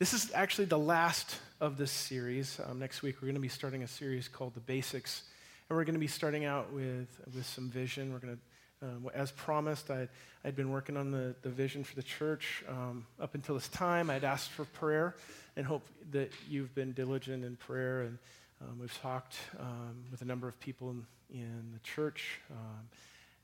[0.00, 2.58] This is actually the last of this series.
[2.64, 5.24] Um, next week, we're going to be starting a series called The Basics.
[5.68, 8.10] And we're going to be starting out with, with some vision.
[8.10, 8.38] We're going
[8.80, 10.08] to um, as promised, I,
[10.42, 14.08] had been working on the, the vision for the church um, up until this time.
[14.08, 15.16] I'd asked for prayer
[15.54, 18.04] and hope that you've been diligent in prayer.
[18.04, 18.18] And
[18.62, 22.88] um, we've talked um, with a number of people in, in the church um,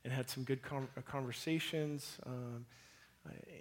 [0.03, 0.61] and had some good
[1.05, 2.17] conversations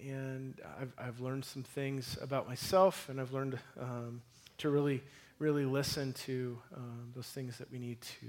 [0.07, 4.23] and I've, I've learned some things about myself, and I've learned um,
[4.59, 5.02] to really,
[5.39, 8.27] really listen to um, those things that we need to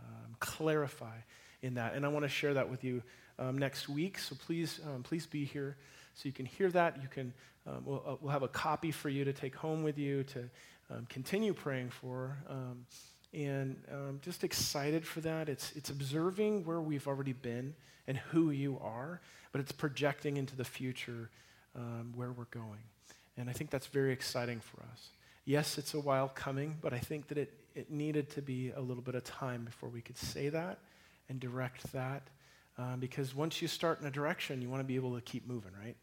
[0.00, 1.14] um, clarify
[1.62, 1.94] in that.
[1.94, 3.02] And I want to share that with you
[3.38, 4.18] um, next week.
[4.18, 5.76] So please, um, please be here
[6.14, 7.00] so you can hear that.
[7.02, 7.32] You can,
[7.66, 10.48] um, we'll, uh, we'll have a copy for you to take home with you to
[11.08, 12.36] continue praying for
[13.32, 15.48] and I'm um, just excited for that.
[15.48, 17.74] It's, it's observing where we've already been
[18.06, 19.20] and who you are,
[19.52, 21.30] but it's projecting into the future
[21.76, 22.82] um, where we're going.
[23.36, 25.10] And I think that's very exciting for us.
[25.44, 28.80] Yes, it's a while coming, but I think that it, it needed to be a
[28.80, 30.78] little bit of time before we could say that
[31.28, 32.22] and direct that.
[32.78, 35.46] Um, because once you start in a direction, you want to be able to keep
[35.46, 35.96] moving, right?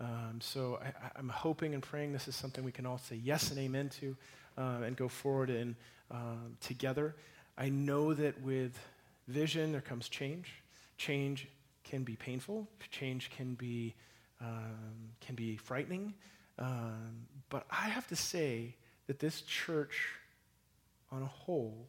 [0.00, 3.50] Um, so I, am hoping and praying this is something we can all say yes
[3.50, 4.16] and amen to
[4.56, 5.74] uh, and go forward in
[6.10, 7.14] um, together.
[7.56, 8.78] I know that with
[9.26, 10.52] vision there comes change.
[10.98, 11.48] Change
[11.84, 12.68] can be painful.
[12.90, 13.94] Change can be
[14.40, 16.14] um, can be frightening.
[16.60, 18.74] Um, but I have to say
[19.08, 20.06] that this church,
[21.10, 21.86] on a whole,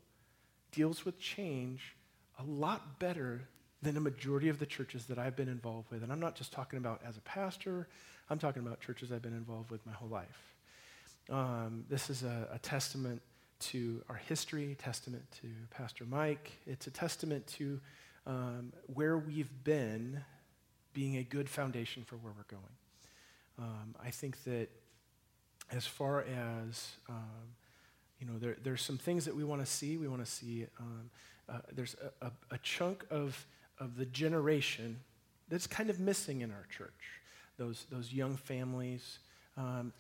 [0.72, 1.96] deals with change
[2.40, 3.42] a lot better
[3.82, 6.04] than a majority of the churches that I've been involved with.
[6.04, 7.88] And I'm not just talking about as a pastor,
[8.30, 10.54] I'm talking about churches I've been involved with my whole life.
[11.30, 13.22] Um, this is a, a testament
[13.62, 16.52] to our history, testament to Pastor Mike.
[16.66, 17.80] It's a testament to
[18.28, 20.22] um, where we've been
[20.94, 22.74] being a good foundation for where we're going.
[23.60, 24.68] Um, I think that
[25.72, 26.22] as far
[26.60, 27.56] as, um,
[28.20, 29.98] you know, there, there's some things that we want to see.
[29.98, 31.10] We want to see, um,
[31.48, 33.46] uh, there's a, a, a, chunk of
[33.80, 35.00] of the generation
[35.50, 36.90] that's kind of missing in our church,
[37.58, 39.20] those, those young families.
[39.58, 39.94] Um,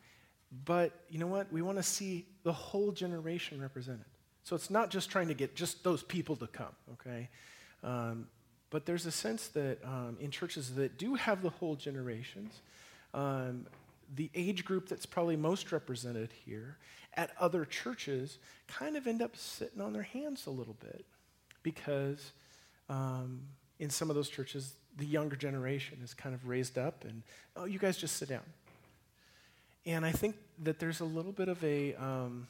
[0.65, 1.51] but you know what?
[1.51, 4.05] We want to see the whole generation represented.
[4.43, 7.29] So it's not just trying to get just those people to come, okay?
[7.83, 8.27] Um,
[8.69, 12.61] but there's a sense that um, in churches that do have the whole generations,
[13.13, 13.65] um,
[14.15, 16.77] the age group that's probably most represented here
[17.15, 18.37] at other churches
[18.67, 21.05] kind of end up sitting on their hands a little bit
[21.63, 22.31] because
[22.89, 23.41] um,
[23.79, 27.23] in some of those churches, the younger generation is kind of raised up and,
[27.55, 28.43] oh, you guys just sit down.
[29.85, 32.47] And I think that there's a little bit of a, um,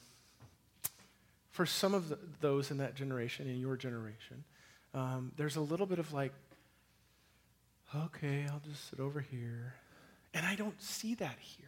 [1.52, 4.42] for some of the, those in that generation, in your generation,
[4.92, 6.32] um, there's a little bit of like,
[7.94, 9.74] okay, I'll just sit over here.
[10.34, 11.66] And I don't see that here.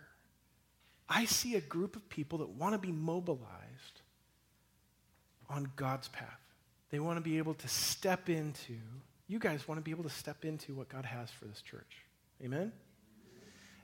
[1.08, 4.00] I see a group of people that want to be mobilized
[5.48, 6.40] on God's path.
[6.90, 8.74] They want to be able to step into
[9.32, 11.96] you guys want to be able to step into what God has for this church.
[12.44, 12.70] Amen?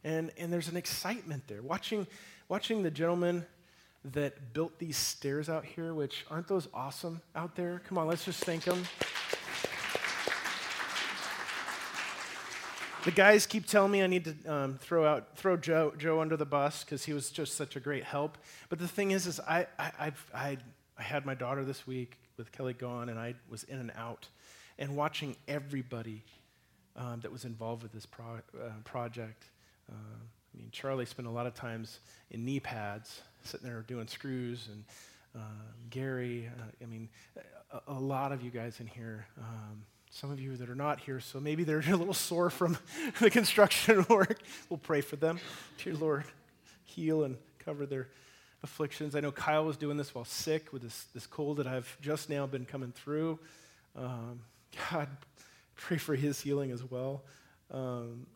[0.05, 1.63] And, and there's an excitement there.
[1.63, 2.07] Watching,
[2.51, 3.47] watching the gentleman
[4.13, 7.81] that built these stairs out here, which aren't those awesome out there?
[7.89, 8.83] Come on, let's just thank them.
[13.07, 16.37] The guys keep telling me I need to um, throw out throw Joe Joe under
[16.37, 18.37] the bus because he was just such a great help.
[18.69, 20.59] But the thing is, is I I, I've, I
[20.99, 24.27] I had my daughter this week with Kelly gone, and I was in and out
[24.79, 26.23] and watching everybody
[26.97, 29.45] um, that was involved with this pro- uh, project.
[29.91, 31.99] Uh, I mean, Charlie spent a lot of times
[32.31, 34.85] in knee pads, sitting there doing screws, and
[35.35, 36.49] um, uh, Gary,
[36.83, 37.09] I mean,
[37.73, 39.27] a, a, lot of you guys in here.
[39.39, 42.79] Um, some of you that are not here, so maybe they're a little sore from
[43.21, 44.41] the construction work.
[44.71, 45.39] We'll pray for them.
[45.85, 46.25] Dear Lord,
[46.87, 48.09] heal and cover their
[48.65, 49.15] afflictions.
[49.15, 52.31] I know Kyle was doing this while sick with this, this cold that I've just
[52.31, 53.39] now been coming through.
[53.97, 54.41] Um,
[54.91, 55.09] God,
[55.77, 57.25] pray for his healing as well.
[57.71, 58.27] Um,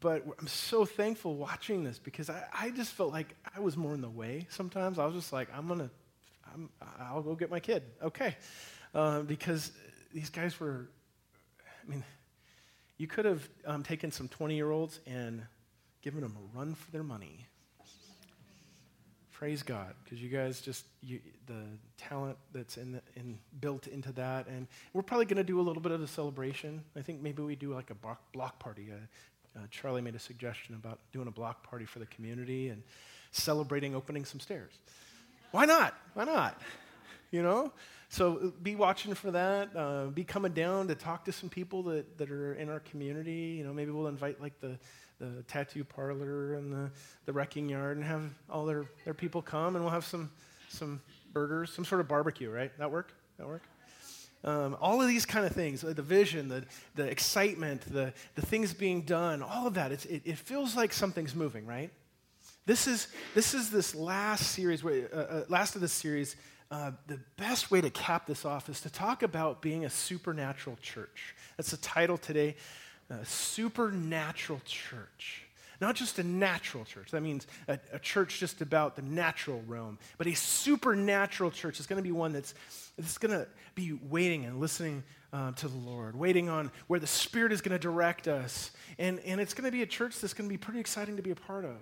[0.00, 3.94] but I'm so thankful watching this because I, I just felt like I was more
[3.94, 4.98] in the way sometimes.
[4.98, 5.90] I was just like, I'm going to,
[7.00, 7.82] I'll go get my kid.
[8.02, 8.36] Okay.
[8.94, 9.72] Uh, because
[10.12, 10.88] these guys were,
[11.86, 12.04] I mean,
[12.98, 15.42] you could have um, taken some 20 year olds and
[16.02, 17.46] given them a run for their money
[19.40, 21.62] Praise God, because you guys just you, the
[21.96, 25.62] talent that's in, the, in built into that, and we're probably going to do a
[25.66, 26.82] little bit of a celebration.
[26.94, 28.90] I think maybe we do like a block, block party.
[28.92, 32.82] Uh, uh, Charlie made a suggestion about doing a block party for the community and
[33.32, 34.72] celebrating opening some stairs.
[35.52, 35.94] Why not?
[36.12, 36.60] Why not?
[37.30, 37.72] You know.
[38.10, 39.70] So uh, be watching for that.
[39.74, 43.56] Uh, be coming down to talk to some people that, that are in our community.
[43.58, 44.78] You know, maybe we'll invite like the
[45.20, 46.90] the tattoo parlor and the,
[47.26, 50.30] the wrecking yard and have all their, their people come and we'll have some,
[50.68, 51.00] some
[51.32, 52.72] burgers, some sort of barbecue, right?
[52.78, 53.12] That work?
[53.38, 53.62] That work?
[54.42, 56.64] Um, all of these kind of things, the vision, the,
[56.94, 61.34] the excitement, the, the things being done, all of that, it, it feels like something's
[61.34, 61.90] moving, right?
[62.64, 66.36] This is, this is this last series, uh, uh, last of this series.
[66.70, 70.78] Uh, the best way to cap this off is to talk about being a supernatural
[70.80, 71.34] church.
[71.58, 72.56] That's the title today
[73.10, 75.42] a supernatural church.
[75.80, 79.98] Not just a natural church, that means a, a church just about the natural realm,
[80.18, 82.54] but a supernatural church is going to be one that's,
[82.98, 85.02] that's going to be waiting and listening
[85.32, 88.72] uh, to the Lord, waiting on where the Spirit is going to direct us.
[88.98, 91.22] And, and it's going to be a church that's going to be pretty exciting to
[91.22, 91.78] be a part of.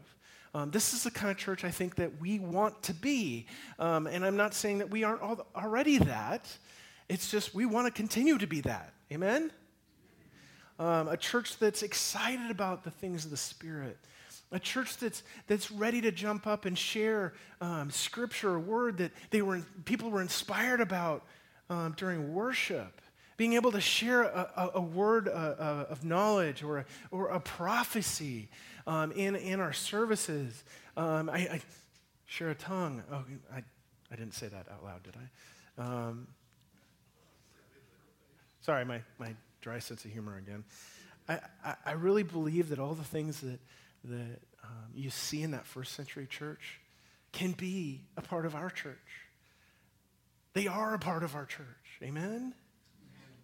[0.55, 3.47] Um, this is the kind of church I think that we want to be.
[3.81, 5.23] Um, and I'm not saying that we aren't
[5.57, 6.47] already that.
[7.09, 8.93] It's just we want to continue to be that.
[9.11, 9.51] Amen?
[10.79, 13.99] um, a church that's excited about the things of the Spirit,
[14.53, 19.11] a church that's, that's ready to jump up and share um, scripture or word that
[19.31, 21.25] they were, people were inspired about
[21.69, 23.01] um, during worship.
[23.37, 27.29] Being able to share a, a, a word uh, uh, of knowledge or a, or
[27.29, 28.49] a prophecy
[28.87, 30.65] um, in, in our services.
[30.97, 31.61] Um, I, I,
[32.27, 33.03] share a tongue.
[33.13, 33.23] Oh,
[33.55, 33.63] I,
[34.13, 35.15] I didn't say that out loud, did
[35.79, 35.83] I?
[35.83, 36.27] Um,
[38.61, 40.65] sorry, my, my dry sense of humor again.
[41.29, 43.59] I, I, I really believe that all the things that,
[44.05, 46.81] that um, you see in that first century church
[47.33, 48.97] can be a part of our church.
[50.55, 51.65] They are a part of our church.
[52.03, 52.25] Amen?
[52.25, 52.55] Amen?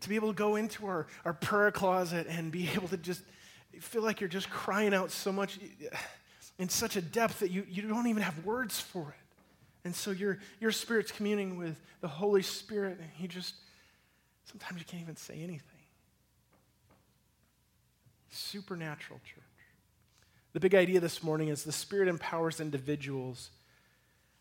[0.01, 3.23] To be able to go into our, our prayer closet and be able to just
[3.81, 5.59] feel like you're just crying out so much
[6.59, 9.87] in such a depth that you, you don't even have words for it.
[9.87, 13.55] And so your, your spirit's communing with the Holy Spirit, and He just,
[14.45, 15.74] sometimes you can't even say anything
[18.35, 19.41] supernatural church.
[20.53, 23.51] The big idea this morning is the Spirit empowers individuals,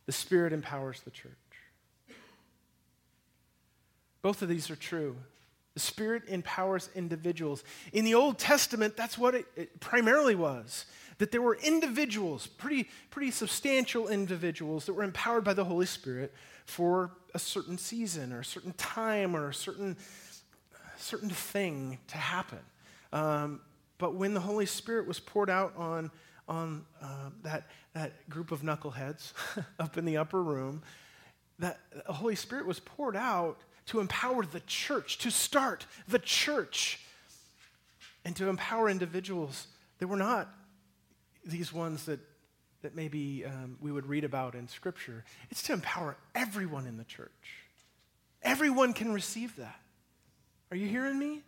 [0.06, 1.32] the Spirit empowers the church.
[4.22, 5.16] Both of these are true.
[5.74, 7.64] The Spirit empowers individuals.
[7.94, 10.86] In the Old Testament, that's what it, it primarily was
[11.20, 16.34] that there were individuals, pretty, pretty substantial individuals, that were empowered by the Holy Spirit
[16.66, 19.96] for a certain season or a certain time or a certain,
[20.98, 22.60] certain thing to happen.
[23.14, 23.60] Um,
[23.98, 26.12] but when the Holy Spirit was poured out on,
[26.48, 29.34] on uh, that, that group of knuckleheads
[29.80, 30.82] up in the upper room,
[31.60, 33.58] that the Holy Spirit was poured out
[33.88, 37.02] to empower the church, to start the church,
[38.26, 39.68] and to empower individuals
[40.00, 40.50] they were not
[41.46, 42.20] these ones that,
[42.82, 45.24] that maybe um, we would read about in Scripture.
[45.50, 47.30] It's to empower everyone in the church.
[48.42, 49.80] Everyone can receive that.
[50.72, 51.42] Are you hearing me?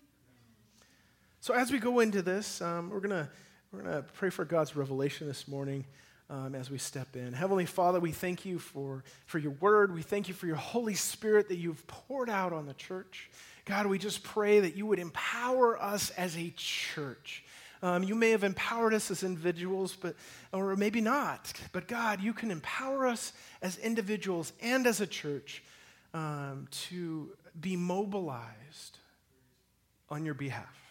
[1.46, 3.30] So as we go into this, um, we're gonna
[3.72, 5.86] we're gonna pray for God's revelation this morning.
[6.28, 7.34] Um, as we step in.
[7.34, 9.94] Heavenly Father, we thank you for, for your word.
[9.94, 13.30] We thank you for your Holy Spirit that you've poured out on the church.
[13.64, 17.44] God, we just pray that you would empower us as a church.
[17.84, 20.16] Um, you may have empowered us as individuals, but
[20.52, 21.54] or maybe not.
[21.74, 23.32] But God, you can empower us
[23.62, 25.62] as individuals and as a church
[26.16, 27.30] um, to
[27.62, 28.98] be mobilized
[30.10, 30.85] on your behalf.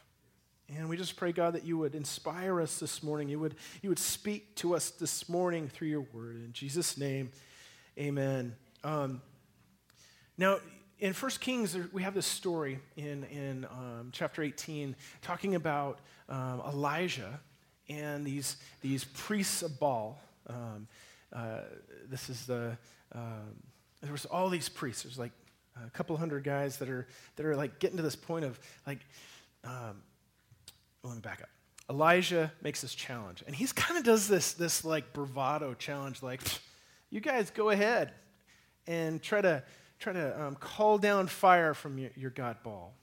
[0.69, 3.29] And we just pray, God, that you would inspire us this morning.
[3.29, 6.37] You would, you would speak to us this morning through your word.
[6.37, 7.31] In Jesus' name,
[7.99, 8.57] amen.
[8.83, 9.21] Um,
[10.39, 10.59] now,
[11.01, 15.99] in 1 Kings, we have this story in, in um, chapter 18 talking about
[16.31, 17.39] um, Elijah
[17.91, 20.19] and these, these priests of Baal.
[20.47, 20.89] Um,
[21.31, 21.61] uh,
[22.09, 22.79] this is the,
[23.15, 23.55] um,
[24.01, 25.03] there was all these priests.
[25.03, 25.33] There's like
[25.85, 27.07] a couple hundred guys that are,
[27.37, 29.01] that are like getting to this point of like,
[29.65, 30.03] um,
[31.05, 31.51] well, let me back up.
[31.91, 36.41] Elijah makes this challenge, and he kind of does this, this like bravado challenge, like,
[37.11, 38.11] you guys go ahead
[38.87, 39.63] and try to,
[40.01, 42.95] try to um, call down fire from your, your god Baal,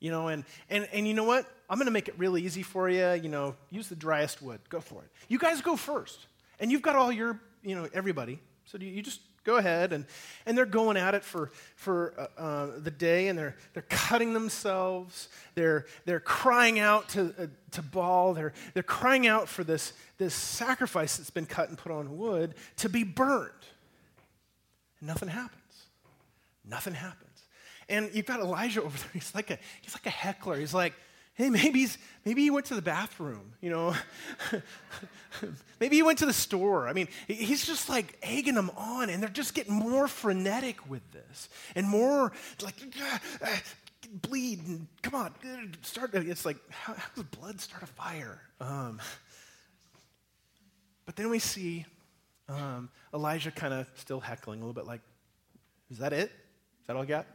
[0.00, 1.46] You know, and, and, and you know what?
[1.68, 3.10] I'm going to make it really easy for you.
[3.12, 4.60] You know, use the driest wood.
[4.70, 5.10] Go for it.
[5.28, 6.26] You guys go first.
[6.58, 8.40] And you've got all your, you know, everybody.
[8.64, 9.92] So you just go ahead.
[9.94, 10.04] And,
[10.46, 14.34] and they're going at it for, for uh, uh, the day, and they're, they're cutting
[14.34, 15.28] themselves.
[15.54, 18.34] They're, they're crying out to, uh, to Baal.
[18.34, 22.54] They're, they're crying out for this, this sacrifice that's been cut and put on wood
[22.78, 23.50] to be burned.
[25.00, 25.54] And nothing happens.
[26.68, 27.24] Nothing happens.
[27.88, 29.08] And you've got Elijah over there.
[29.14, 30.58] He's like a, he's like a heckler.
[30.60, 30.92] He's like,
[31.38, 33.94] hey, maybe, he's, maybe he went to the bathroom, you know.
[35.80, 36.88] maybe he went to the store.
[36.88, 41.02] I mean, he's just like egging them on, and they're just getting more frenetic with
[41.12, 42.74] this and more like,
[44.10, 45.32] bleed, and come on,
[45.82, 46.12] start.
[46.14, 48.40] It's like, how, how does blood start a fire?
[48.60, 48.98] Um,
[51.06, 51.86] but then we see
[52.48, 55.02] um, Elijah kind of still heckling a little bit, like,
[55.88, 56.30] is that it?
[56.80, 57.26] Is that all you got?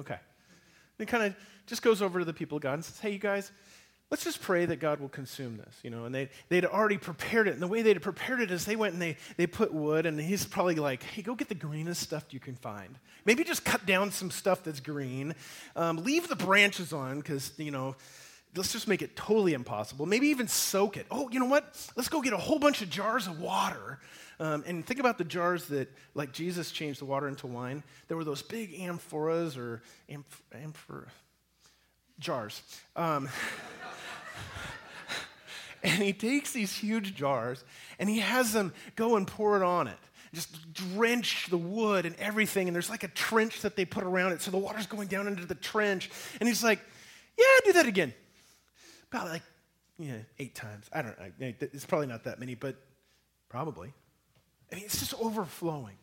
[0.00, 0.16] Okay.
[0.96, 1.36] Then kind of
[1.66, 3.50] just goes over to the people of God and says, Hey, you guys,
[4.10, 6.04] let's just pray that God will consume this, you know.
[6.04, 7.54] And they, they'd already prepared it.
[7.54, 10.18] And the way they'd prepared it is they went and they, they put wood, and
[10.20, 12.98] he's probably like, hey, go get the greenest stuff you can find.
[13.24, 15.34] Maybe just cut down some stuff that's green.
[15.76, 17.96] Um, leave the branches on, because, you know,
[18.54, 20.04] let's just make it totally impossible.
[20.04, 21.06] Maybe even soak it.
[21.10, 21.64] Oh, you know what?
[21.96, 23.98] Let's go get a whole bunch of jars of water.
[24.38, 27.82] Um, and think about the jars that, like Jesus changed the water into wine.
[28.08, 29.80] There were those big amphoras or
[30.10, 30.24] amph.
[30.52, 31.08] amphor
[32.18, 32.62] jars.
[32.96, 33.28] Um,
[35.82, 37.64] and he takes these huge jars
[37.98, 39.96] and he has them go and pour it on it.
[40.32, 42.66] Just drench the wood and everything.
[42.68, 44.42] And there's like a trench that they put around it.
[44.42, 46.10] So the water's going down into the trench.
[46.40, 46.80] And he's like,
[47.38, 48.12] yeah, do that again.
[49.12, 49.42] About like,
[49.96, 50.86] you know, eight times.
[50.92, 51.54] I don't know.
[51.60, 52.74] It's probably not that many, but
[53.48, 53.92] probably.
[54.72, 55.94] I mean, it's just overflowing,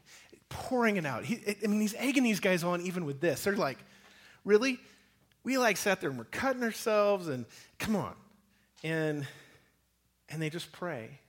[0.47, 1.25] pouring it out.
[1.25, 3.43] He, I mean, he's egging these guys on even with this.
[3.43, 3.79] They're like,
[4.45, 4.79] really?
[5.43, 7.45] we like sat there and we're cutting ourselves and
[7.79, 8.13] come on.
[8.83, 9.27] And
[10.29, 11.19] and they just pray.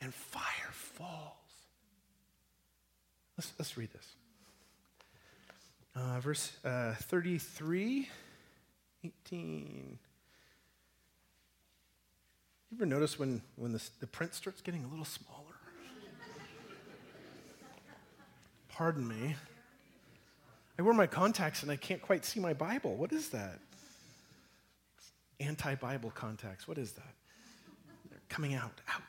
[0.00, 1.24] And fire falls.
[3.36, 4.06] Let's, let's read this.
[5.96, 8.08] Uh, verse uh, 33,
[9.02, 9.98] 18.
[12.70, 15.40] You ever notice when, when the, the print starts getting a little smaller?
[18.68, 19.34] Pardon me.
[20.78, 22.94] I wear my contacts and I can't quite see my Bible.
[22.96, 23.58] What is that?
[25.40, 26.68] Anti Bible contacts.
[26.68, 27.14] What is that?
[28.10, 29.02] They're coming out, out.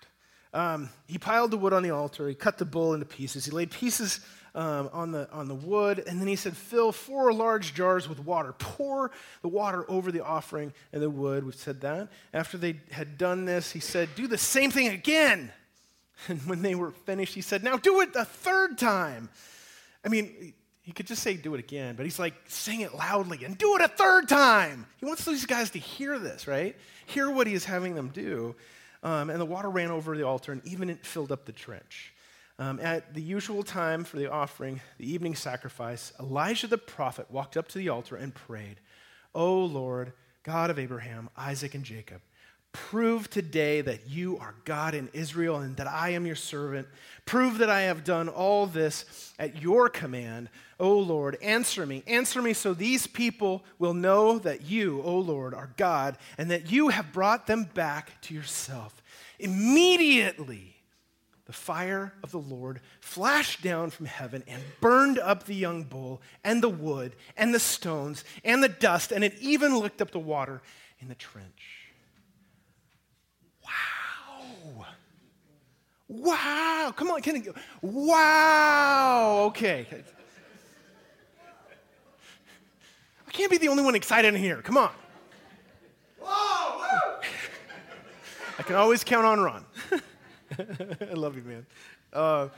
[0.51, 2.27] Um, he piled the wood on the altar.
[2.27, 3.45] He cut the bull into pieces.
[3.45, 4.19] He laid pieces
[4.55, 6.03] um, on, the, on the wood.
[6.07, 8.53] And then he said, Fill four large jars with water.
[8.57, 9.11] Pour
[9.43, 11.43] the water over the offering and the wood.
[11.45, 12.07] We've said that.
[12.33, 15.51] After they had done this, he said, Do the same thing again.
[16.27, 19.29] And when they were finished, he said, Now do it a third time.
[20.03, 20.53] I mean,
[20.89, 23.75] he could just say, do it again, but he's like, sing it loudly and do
[23.75, 24.87] it a third time.
[24.97, 26.75] He wants these guys to hear this, right?
[27.05, 28.55] Hear what he is having them do.
[29.03, 32.11] Um, and the water ran over the altar and even it filled up the trench.
[32.57, 37.55] Um, at the usual time for the offering, the evening sacrifice, Elijah the prophet walked
[37.55, 38.77] up to the altar and prayed,
[39.35, 42.21] O Lord, God of Abraham, Isaac, and Jacob,
[42.71, 46.87] Prove today that you are God in Israel and that I am your servant.
[47.25, 50.49] Prove that I have done all this at your command.
[50.79, 52.03] O Lord, answer me.
[52.05, 56.71] Answer me so these people will know that you, O Lord, are God and that
[56.71, 59.01] you have brought them back to yourself.
[59.39, 60.75] Immediately,
[61.45, 66.21] the fire of the Lord flashed down from heaven and burned up the young bull
[66.43, 70.19] and the wood and the stones and the dust, and it even licked up the
[70.19, 70.61] water
[70.99, 71.78] in the trench.
[76.09, 76.91] Wow.
[76.95, 77.21] Come on.
[77.21, 77.53] Can go?
[77.83, 79.43] Wow.
[79.49, 79.85] Okay.
[83.27, 84.61] I can't be the only one excited in here.
[84.63, 84.89] Come on.
[86.19, 87.15] Whoa.
[88.57, 89.65] I can always count on Ron.
[90.59, 91.65] I love you, man.
[92.11, 92.49] Uh,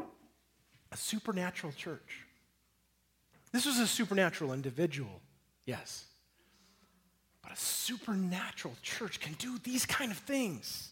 [0.00, 2.24] a supernatural church.
[3.52, 5.20] This was a supernatural individual,
[5.66, 6.07] yes.
[7.48, 10.90] But a supernatural church can do these kind of things.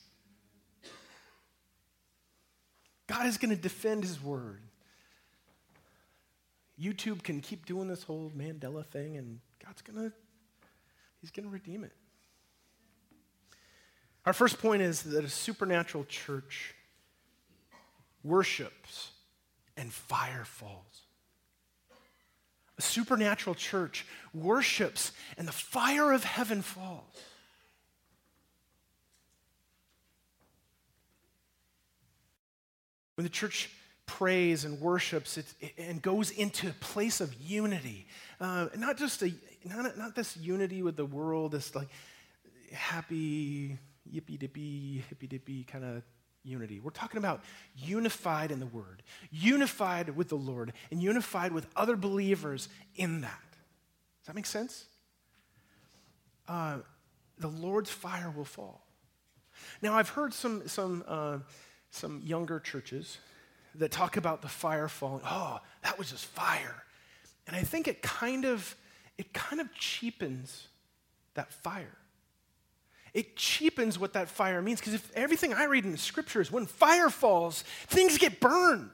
[3.06, 4.62] God is going to defend his word.
[6.80, 10.16] YouTube can keep doing this whole Mandela thing, and God's going to,
[11.20, 11.92] he's going to redeem it.
[14.24, 16.74] Our first point is that a supernatural church
[18.24, 19.10] worships
[19.76, 21.02] and fire falls.
[22.78, 24.04] A supernatural church
[24.34, 27.04] worships and the fire of heaven falls.
[33.14, 33.70] When the church
[34.04, 35.46] prays and worships it,
[35.78, 38.06] and goes into a place of unity,
[38.40, 39.32] uh, not just a,
[39.64, 41.88] not, not this unity with the world, this like
[42.72, 43.78] happy,
[44.12, 46.02] yippee dippy, hippy dippy kind of
[46.46, 46.80] unity.
[46.80, 47.42] We're talking about
[47.76, 53.28] unified in the Word, unified with the Lord, and unified with other believers in that.
[53.50, 54.86] Does that make sense?
[56.48, 56.78] Uh,
[57.38, 58.86] the Lord's fire will fall.
[59.82, 61.38] Now, I've heard some, some, uh,
[61.90, 63.18] some younger churches
[63.74, 65.22] that talk about the fire falling.
[65.26, 66.82] Oh, that was just fire.
[67.46, 68.74] And I think it kind of,
[69.18, 70.68] it kind of cheapens
[71.34, 71.96] that fire
[73.16, 74.78] it cheapens what that fire means.
[74.78, 78.90] Because if everything I read in the scriptures, when fire falls, things get burned.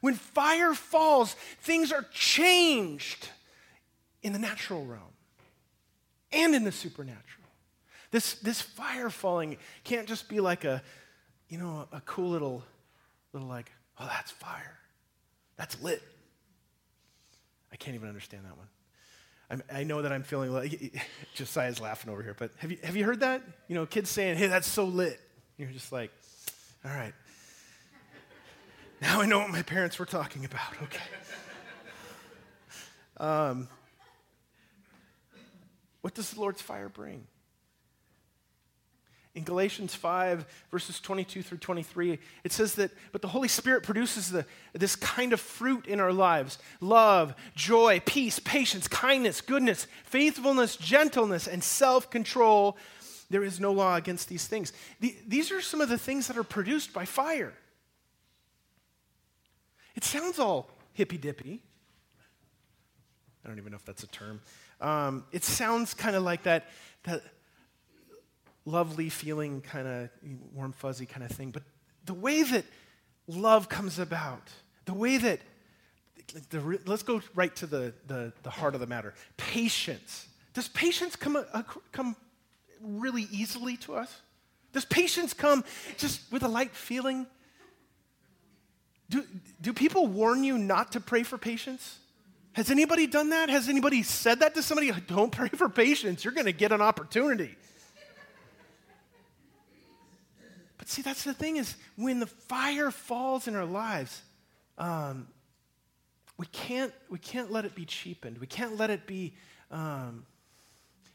[0.00, 3.28] When fire falls, things are changed
[4.22, 5.12] in the natural realm
[6.32, 7.44] and in the supernatural.
[8.10, 10.82] This, this fire falling can't just be like a,
[11.48, 12.64] you know, a cool little,
[13.34, 14.78] little like, oh, that's fire.
[15.56, 16.02] That's lit.
[17.70, 18.68] I can't even understand that one.
[19.52, 20.94] I'm, i know that I'm feeling like
[21.34, 23.42] Josiah's laughing over here, but have you, have you heard that?
[23.68, 25.20] You know, kids saying, hey, that's so lit.
[25.58, 26.10] You're just like,
[26.84, 27.12] all right.
[29.02, 31.00] Now I know what my parents were talking about, okay.
[33.18, 33.68] Um,
[36.00, 37.26] what does the Lord's fire bring?
[39.34, 44.30] In Galatians 5, verses 22 through 23, it says that, but the Holy Spirit produces
[44.30, 50.76] the, this kind of fruit in our lives love, joy, peace, patience, kindness, goodness, faithfulness,
[50.76, 52.76] gentleness, and self control.
[53.30, 54.74] There is no law against these things.
[55.00, 57.54] The, these are some of the things that are produced by fire.
[59.94, 61.62] It sounds all hippy dippy.
[63.42, 64.42] I don't even know if that's a term.
[64.82, 66.66] Um, it sounds kind of like that,
[67.04, 67.22] that
[68.64, 70.08] lovely feeling kind of
[70.54, 71.50] warm, fuzzy kind of thing.
[71.50, 71.62] But
[72.04, 72.64] the way that
[73.26, 74.48] love comes about,
[74.84, 75.40] the way that,
[76.50, 80.28] the, let's go right to the, the, the heart of the matter patience.
[80.54, 82.14] Does patience come, uh, come
[82.80, 84.20] really easily to us?
[84.72, 85.64] Does patience come
[85.98, 87.26] just with a light feeling?
[89.10, 89.24] Do,
[89.60, 91.98] do people warn you not to pray for patience?
[92.52, 93.48] Has anybody done that?
[93.48, 94.90] Has anybody said that to somebody?
[95.06, 96.22] Don't pray for patience.
[96.24, 97.56] You're going to get an opportunity.
[100.92, 104.20] See, that's the thing is when the fire falls in our lives,
[104.76, 105.26] um,
[106.36, 108.36] we, can't, we can't let it be cheapened.
[108.36, 109.32] We can't let it be.
[109.70, 110.26] Um,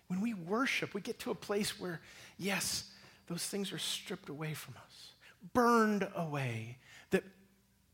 [0.07, 2.01] when we worship, we get to a place where,
[2.39, 2.89] yes,
[3.27, 5.11] those things are stripped away from us,
[5.53, 6.79] burned away,
[7.11, 7.23] that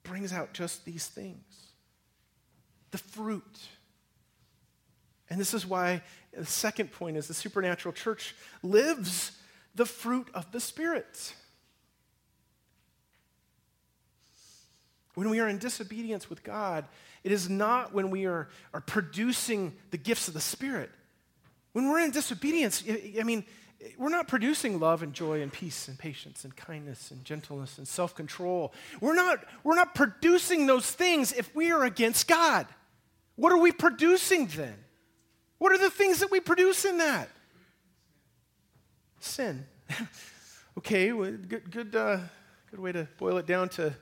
[0.03, 1.43] brings out just these things
[2.91, 3.59] the fruit.
[5.29, 9.33] And this is why the second point is the supernatural church lives
[9.75, 11.33] the fruit of the Spirit.
[15.15, 16.85] When we are in disobedience with God,
[17.23, 20.89] it is not when we are, are producing the gifts of the Spirit.
[21.73, 23.45] When we're in disobedience, I mean,
[23.97, 27.87] we're not producing love and joy and peace and patience and kindness and gentleness and
[27.87, 28.73] self control.
[29.01, 32.65] We're not, we're not producing those things if we are against God.
[33.35, 34.75] What are we producing then?
[35.57, 37.29] What are the things that we produce in that?
[39.19, 39.65] Sin.
[40.77, 42.17] okay, good, good, uh,
[42.71, 43.93] good way to boil it down to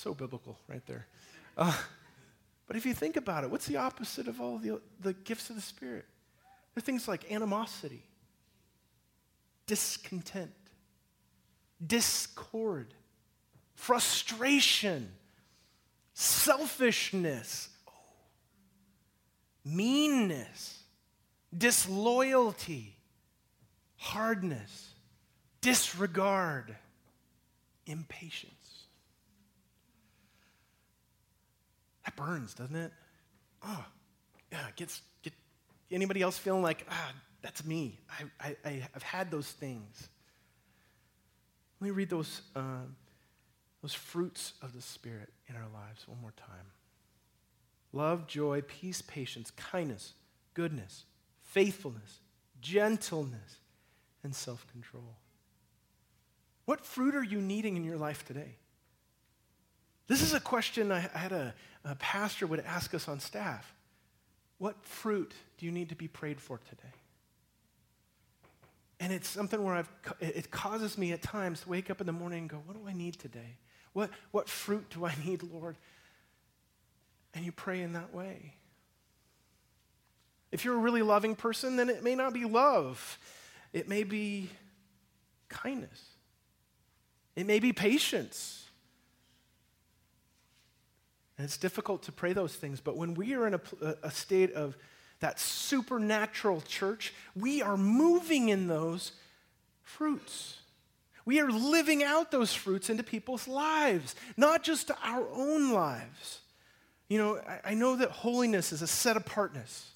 [0.00, 1.06] so biblical right there.
[1.58, 1.76] Uh,
[2.66, 5.56] but if you think about it, what's the opposite of all the, the gifts of
[5.56, 6.06] the Spirit?
[6.74, 8.02] There are things like animosity,
[9.66, 10.54] discontent,
[11.86, 12.86] discord,
[13.74, 15.06] frustration,
[16.14, 17.90] selfishness, oh,
[19.66, 20.78] meanness,
[21.58, 22.96] disloyalty,
[23.98, 24.94] hardness,
[25.60, 26.74] disregard,
[27.86, 28.54] impatience.
[32.16, 32.92] that burns, doesn't it?
[33.64, 33.84] Oh,
[34.52, 35.32] yeah, gets, get
[35.90, 37.98] anybody else feeling like, ah, that's me.
[38.42, 40.08] I, I, I've had those things.
[41.80, 42.60] Let me read those, uh,
[43.82, 46.72] those fruits of the Spirit in our lives one more time
[47.92, 50.14] love, joy, peace, patience, kindness,
[50.54, 51.04] goodness,
[51.42, 52.20] faithfulness,
[52.60, 53.56] gentleness,
[54.22, 55.16] and self control.
[56.66, 58.54] What fruit are you needing in your life today?
[60.10, 63.72] This is a question I had a, a pastor would ask us on staff.
[64.58, 66.92] What fruit do you need to be prayed for today?
[68.98, 72.12] And it's something where I've, it causes me at times to wake up in the
[72.12, 73.56] morning and go, What do I need today?
[73.92, 75.76] What, what fruit do I need, Lord?
[77.32, 78.54] And you pray in that way.
[80.50, 83.16] If you're a really loving person, then it may not be love,
[83.72, 84.48] it may be
[85.48, 86.04] kindness,
[87.36, 88.59] it may be patience.
[91.40, 93.60] And it's difficult to pray those things, but when we are in a,
[94.02, 94.76] a state of
[95.20, 99.12] that supernatural church, we are moving in those
[99.82, 100.58] fruits.
[101.24, 106.40] We are living out those fruits into people's lives, not just to our own lives.
[107.08, 109.90] You know, I, I know that holiness is a set apartness.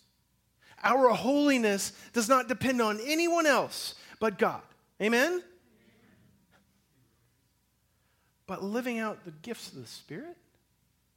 [0.83, 4.63] Our holiness does not depend on anyone else but God.
[4.99, 5.43] Amen?
[8.47, 10.39] But living out the gifts of the Spirit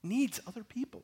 [0.04, 1.04] needs other people.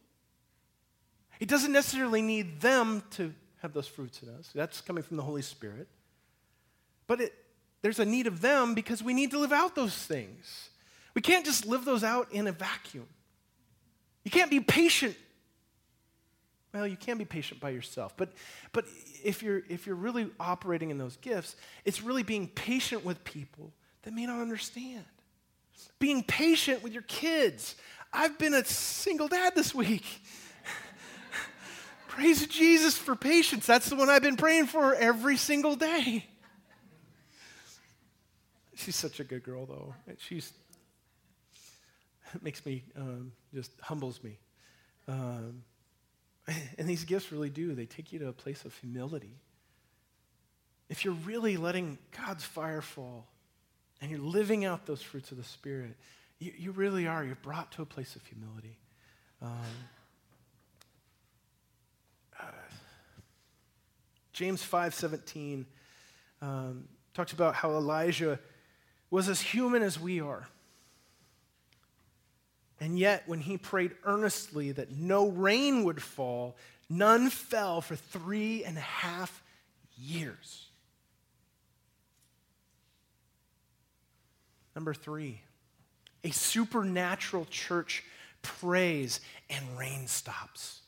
[1.40, 4.52] It doesn't necessarily need them to have those fruits in us.
[4.54, 5.88] That's coming from the Holy Spirit.
[7.08, 7.34] But it,
[7.82, 10.70] there's a need of them because we need to live out those things.
[11.16, 13.08] We can't just live those out in a vacuum.
[14.24, 15.16] You can't be patient.
[16.74, 18.34] Well, you can be patient by yourself, but,
[18.72, 18.86] but
[19.24, 23.72] if, you're, if you're really operating in those gifts, it's really being patient with people
[24.02, 25.06] that may not understand.
[26.00, 27.76] Being patient with your kids.
[28.14, 30.04] I've been a single dad this week.
[32.08, 33.66] Praise Jesus for patience.
[33.66, 36.26] That's the one I've been praying for every single day.
[38.76, 39.96] She's such a good girl, though.
[40.20, 40.54] She's
[42.36, 44.38] it makes me um, just humbles me.
[45.08, 45.64] Um,
[46.78, 47.74] and these gifts really do.
[47.76, 49.38] They take you to a place of humility.
[50.90, 53.28] If you're really letting God's fire fall,
[54.02, 55.96] and you're living out those fruits of the Spirit,
[56.40, 57.24] you, you really are.
[57.24, 58.78] You're brought to a place of humility.
[59.42, 59.50] Um,
[62.42, 62.46] uh,
[64.34, 65.66] James 5.17
[66.42, 68.40] um, talks about how Elijah
[69.12, 70.48] was as human as we are.
[72.80, 76.58] And yet, when he prayed earnestly that no rain would fall,
[76.90, 79.44] none fell for three and a half
[79.98, 80.66] years.
[84.76, 85.40] Number three,
[86.24, 88.04] a supernatural church
[88.42, 90.82] prays, and rain stops.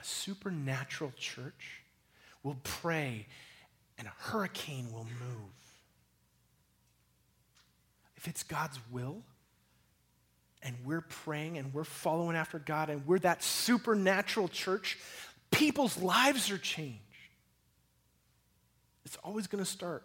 [0.00, 1.80] A supernatural church
[2.42, 3.26] will pray,
[3.98, 5.58] and a hurricane will move.
[8.16, 9.22] If it's God's will,
[10.62, 14.98] and we're praying and we're following after God and we're that supernatural church,
[15.50, 17.00] people's lives are changed.
[19.06, 20.02] It's always going to start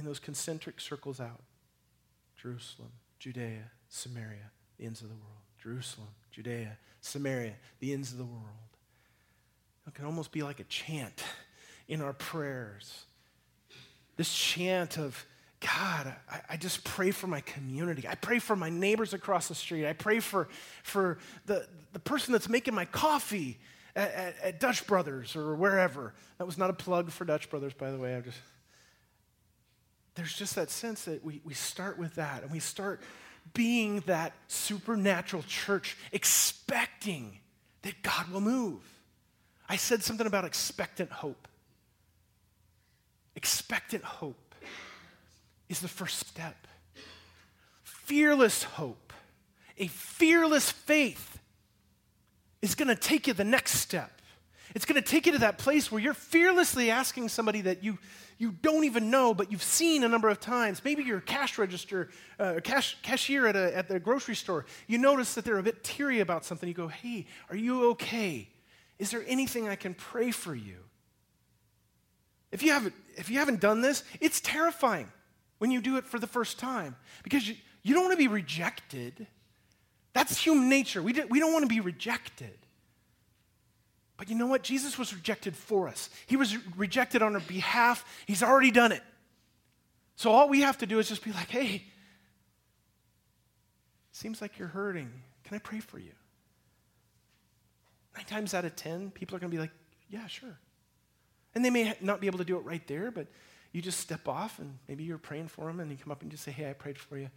[0.00, 1.40] in those concentric circles out
[2.36, 5.26] Jerusalem, Judea, Samaria, the ends of the world.
[5.62, 8.42] Jerusalem, Judea, Samaria, the ends of the world.
[9.86, 11.22] It can almost be like a chant
[11.86, 13.04] in our prayers.
[14.16, 15.22] This chant of,
[15.60, 18.08] God, I, I, just pray for my community.
[18.08, 19.86] I pray for my neighbors across the street.
[19.86, 20.48] I pray for,
[20.82, 23.58] for the, the person that's making my coffee
[23.96, 26.14] at, at, at Dutch Brothers or wherever.
[26.38, 28.14] That was not a plug for Dutch Brothers, by the way.
[28.16, 28.38] i just
[30.14, 33.00] there's just that sense that we, we start with that and we start
[33.54, 37.38] being that supernatural church, expecting
[37.82, 38.82] that God will move.
[39.68, 41.48] I said something about expectant hope.
[43.36, 44.54] Expectant hope
[45.68, 46.66] is the first step.
[47.84, 49.12] Fearless hope,
[49.78, 51.38] a fearless faith,
[52.60, 54.19] is going to take you the next step.
[54.74, 57.98] It's going to take you to that place where you're fearlessly asking somebody that you,
[58.38, 60.82] you don't even know, but you've seen a number of times.
[60.84, 65.34] Maybe your cash register, uh, cash, cashier at, a, at the grocery store, you notice
[65.34, 66.68] that they're a bit teary about something.
[66.68, 68.48] You go, hey, are you okay?
[69.00, 70.76] Is there anything I can pray for you?
[72.52, 75.08] If you haven't, if you haven't done this, it's terrifying
[75.58, 78.28] when you do it for the first time because you, you don't want to be
[78.28, 79.26] rejected.
[80.14, 81.00] That's human nature.
[81.02, 82.56] We, do, we don't want to be rejected.
[84.20, 84.62] But you know what?
[84.62, 88.04] Jesus was rejected for us, He was rejected on our behalf.
[88.26, 89.00] He's already done it.
[90.14, 91.84] So all we have to do is just be like, hey,
[94.12, 95.10] seems like you're hurting.
[95.44, 96.12] Can I pray for you?
[98.14, 99.70] Nine times out of ten, people are going to be like,
[100.10, 100.58] yeah, sure.
[101.54, 103.26] And they may not be able to do it right there, but
[103.72, 106.30] you just step off and maybe you're praying for them and you come up and
[106.30, 107.30] just say, hey, I prayed for you.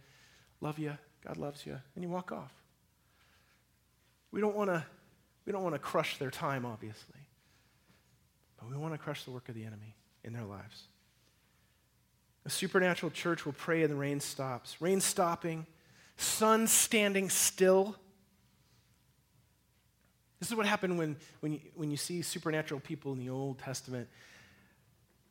[0.60, 0.92] Love you.
[1.26, 1.80] God loves you.
[1.94, 2.52] And you walk off.
[4.30, 4.84] We don't want to
[5.44, 7.20] we don't want to crush their time, obviously,
[8.58, 10.84] but we want to crush the work of the enemy in their lives.
[12.46, 14.80] A supernatural church will pray and the rain stops.
[14.80, 15.66] Rain stopping,
[16.16, 17.96] sun standing still.
[20.40, 23.58] This is what happened when, when, you, when you see supernatural people in the Old
[23.58, 24.08] Testament.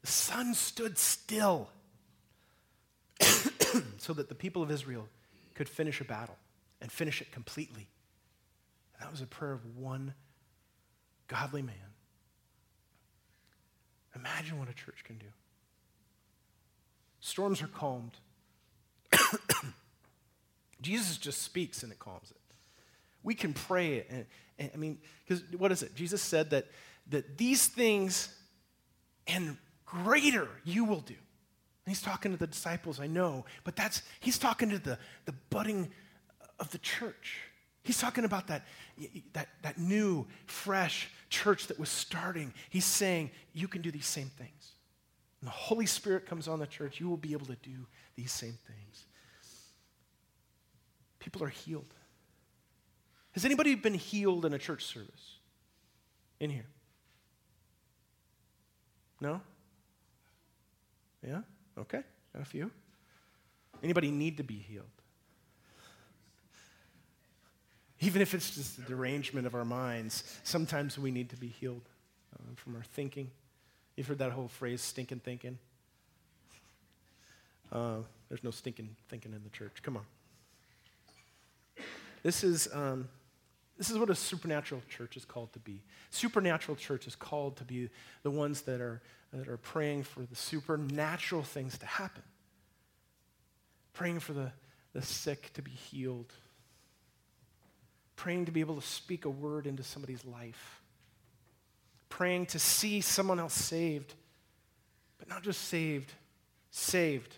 [0.01, 1.69] The sun stood still
[3.99, 5.07] so that the people of Israel
[5.53, 6.37] could finish a battle
[6.81, 7.87] and finish it completely.
[9.03, 10.13] That was a prayer of one
[11.27, 11.75] godly man.
[14.15, 15.25] Imagine what a church can do.
[17.19, 18.13] Storms are calmed.
[20.81, 22.37] Jesus just speaks and it calms it.
[23.23, 24.07] We can pray it.
[24.09, 24.25] And,
[24.57, 25.93] and I mean, because what is it?
[25.95, 26.67] Jesus said that,
[27.09, 28.33] that these things
[29.27, 31.13] and greater you will do.
[31.13, 35.33] And he's talking to the disciples, I know, but that's, he's talking to the, the
[35.49, 35.89] budding
[36.57, 37.39] of the church.
[37.83, 38.65] He's talking about that,
[39.33, 42.53] that, that new, fresh church that was starting.
[42.69, 44.71] He's saying, You can do these same things.
[45.41, 48.31] When the Holy Spirit comes on the church, you will be able to do these
[48.31, 49.05] same things.
[51.19, 51.93] People are healed.
[53.33, 55.37] Has anybody been healed in a church service?
[56.39, 56.65] In here?
[59.19, 59.41] No?
[61.27, 61.41] Yeah?
[61.77, 62.01] Okay.
[62.33, 62.69] Got a few.
[63.81, 64.85] Anybody need to be healed?
[68.05, 71.87] Even if it's just the derangement of our minds, sometimes we need to be healed
[72.37, 73.31] uh, from our thinking.
[73.95, 75.57] You've heard that whole phrase, stinking thinking.
[77.71, 79.77] Uh, there's no stinking thinking in the church.
[79.81, 80.03] Come on.
[82.23, 83.07] This is, um,
[83.77, 85.79] this is what a supernatural church is called to be.
[86.09, 87.89] Supernatural church is called to be
[88.23, 92.23] the ones that are, that are praying for the supernatural things to happen,
[93.93, 94.51] praying for the,
[94.91, 96.33] the sick to be healed,
[98.23, 100.79] praying to be able to speak a word into somebody's life,
[102.07, 104.13] praying to see someone else saved,
[105.17, 106.09] but not just saved,
[106.71, 107.35] saved,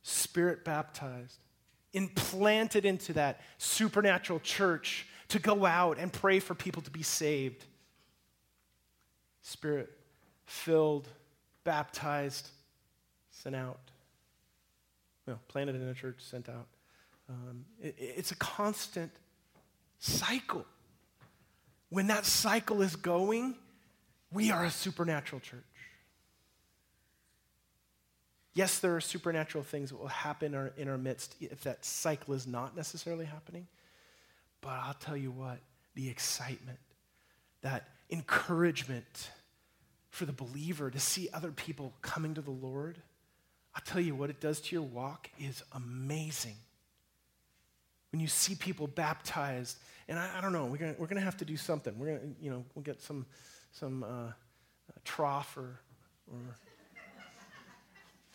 [0.00, 1.36] spirit baptized,
[1.92, 7.62] implanted into that supernatural church to go out and pray for people to be saved.
[9.42, 9.90] Spirit
[10.46, 11.06] filled,
[11.64, 12.48] baptized,
[13.30, 13.78] sent out.
[15.26, 16.66] Well, planted in a church, sent out.
[17.28, 19.10] Um, it, it's a constant
[20.00, 20.64] cycle.
[21.90, 23.54] When that cycle is going,
[24.32, 25.60] we are a supernatural church.
[28.54, 31.84] Yes, there are supernatural things that will happen in our, in our midst if that
[31.84, 33.68] cycle is not necessarily happening.
[34.60, 35.58] But I'll tell you what,
[35.94, 36.78] the excitement,
[37.62, 39.30] that encouragement
[40.08, 42.98] for the believer to see other people coming to the Lord,
[43.74, 46.56] I'll tell you what it does to your walk is amazing
[48.12, 51.36] when you see people baptized, and I, I don't know, we're going we're gonna have
[51.38, 51.96] to do something.
[51.98, 53.26] We're going to, you know, we'll get some,
[53.72, 54.30] some uh, uh
[55.04, 55.78] trough or,
[56.32, 56.56] or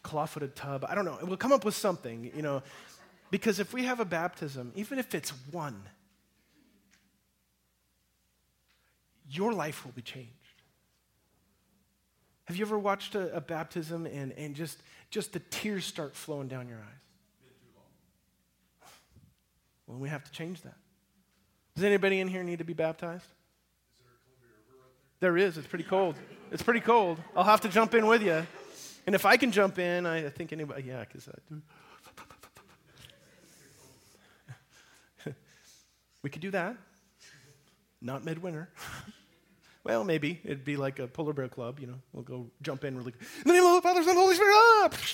[0.04, 0.86] claw-footed tub.
[0.88, 1.18] I don't know.
[1.24, 2.62] We'll come up with something, you know,
[3.32, 5.82] because if we have a baptism, even if it's one,
[9.30, 10.30] your life will be changed.
[12.46, 16.48] Have you ever watched a, a baptism and, and just, just the tears start flowing
[16.48, 17.02] down your eyes?
[19.88, 20.76] Well, we have to change that.
[21.76, 23.24] Does anybody in here need to be baptized?
[23.24, 23.30] Is
[25.20, 25.58] there, there is.
[25.58, 26.16] It's pretty cold.
[26.52, 27.20] It's pretty cold.
[27.36, 28.44] I'll have to jump in with you.
[29.06, 31.62] And if I can jump in, I, think anybody, yeah, because I do.
[36.24, 36.76] we could do that.
[38.02, 38.70] Not midwinter.
[39.84, 40.40] well, maybe.
[40.44, 42.00] It'd be like a polar bear club, you know.
[42.14, 43.26] We'll go jump in really quick.
[43.46, 44.50] In the name of the Father, Son, Holy Spirit,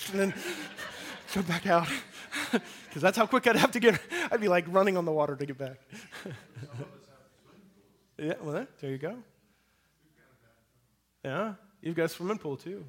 [0.12, 0.34] And then
[1.32, 1.88] come back out.
[2.52, 3.98] Because that's how quick I'd have to get.
[4.30, 5.78] I'd be like running on the water to get back.
[8.18, 9.16] yeah, well, there you go.
[11.24, 12.84] Yeah, you've got a swimming pool too.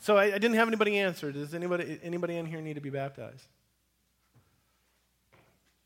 [0.00, 1.32] So I, I didn't have anybody answer.
[1.32, 3.44] Does anybody anybody in here need to be baptized?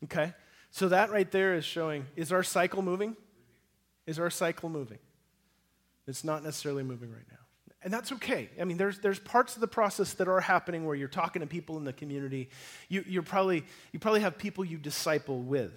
[0.03, 0.33] Okay.
[0.69, 3.15] So that right there is showing is our cycle moving?
[4.05, 4.99] Is our cycle moving?
[6.07, 7.37] It's not necessarily moving right now.
[7.83, 8.49] And that's okay.
[8.59, 11.47] I mean, there's, there's parts of the process that are happening where you're talking to
[11.47, 12.49] people in the community.
[12.89, 15.73] You, you're probably, you probably have people you disciple with.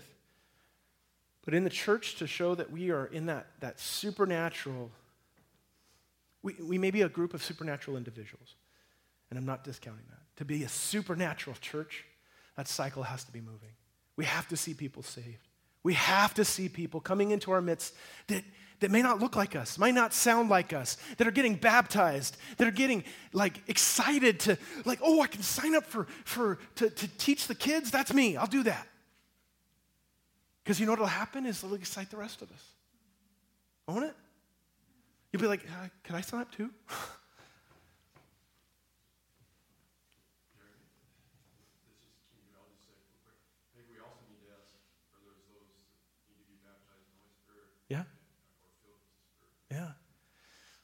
[1.47, 4.90] But in the church, to show that we are in that, that supernatural,
[6.43, 8.55] we, we may be a group of supernatural individuals.
[9.31, 10.19] And I'm not discounting that.
[10.37, 12.05] To be a supernatural church,
[12.57, 13.71] that cycle has to be moving.
[14.17, 15.49] We have to see people saved.
[15.83, 17.95] We have to see people coming into our midst
[18.29, 18.43] that
[18.81, 22.37] that may not look like us, might not sound like us, that are getting baptized,
[22.57, 26.91] that are getting like excited to like, oh, I can sign up for for to,
[26.91, 27.91] to teach the kids.
[27.91, 28.37] That's me.
[28.37, 28.87] I'll do that.
[30.63, 32.65] Because you know what'll happen is it'll excite the rest of us.
[33.87, 34.15] Own it.
[35.33, 36.71] You'll be like, uh, can I sign up too?
[49.75, 49.89] Yeah.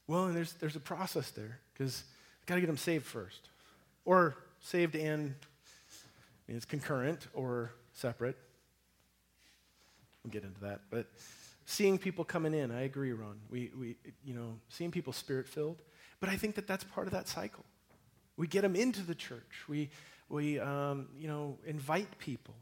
[0.09, 2.03] Well, and there's, there's a process there because
[2.40, 3.48] I've got to get them saved first,
[4.05, 8.37] or saved and I mean, it's concurrent or separate.
[10.24, 10.81] We'll get into that.
[10.90, 11.07] But
[11.66, 13.38] seeing people coming in, I agree, Ron.
[13.48, 15.81] We, we you know, seeing people spirit filled.
[16.18, 17.64] But I think that that's part of that cycle.
[18.37, 19.61] We get them into the church.
[19.68, 19.88] We,
[20.29, 22.55] we um, you know, invite people.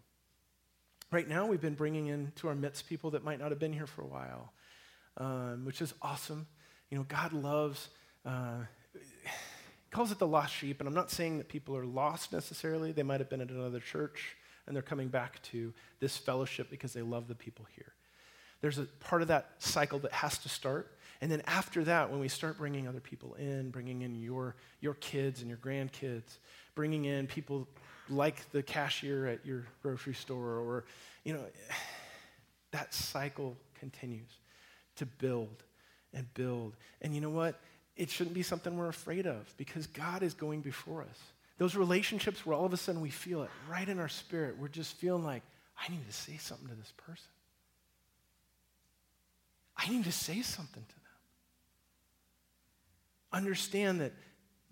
[1.10, 3.86] Right now, we've been bringing into our midst people that might not have been here
[3.86, 4.52] for a while
[5.18, 6.46] um, which is awesome.
[6.90, 7.88] You know, God loves,
[8.24, 8.58] uh,
[9.90, 12.92] calls it the lost sheep, and I'm not saying that people are lost necessarily.
[12.92, 16.92] They might have been at another church and they're coming back to this fellowship because
[16.92, 17.94] they love the people here.
[18.60, 20.92] There's a part of that cycle that has to start.
[21.22, 24.92] And then after that, when we start bringing other people in, bringing in your, your
[24.94, 26.36] kids and your grandkids,
[26.74, 27.66] bringing in people
[28.10, 30.84] like the cashier at your grocery store, or,
[31.24, 31.44] you know,
[32.72, 34.28] that cycle continues
[34.98, 35.62] to build
[36.12, 36.76] and build.
[37.02, 37.58] And you know what?
[37.96, 41.18] It shouldn't be something we're afraid of because God is going before us.
[41.56, 44.68] Those relationships where all of a sudden we feel it right in our spirit, we're
[44.68, 45.42] just feeling like,
[45.76, 47.30] I need to say something to this person.
[49.76, 51.04] I need to say something to them.
[53.32, 54.12] Understand that